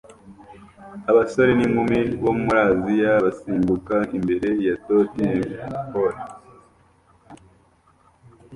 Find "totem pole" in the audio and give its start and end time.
4.83-6.21